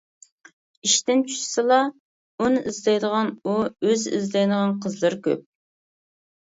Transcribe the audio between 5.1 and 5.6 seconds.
كۆپ.